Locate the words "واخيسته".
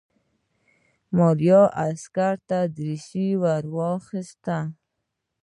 3.75-4.57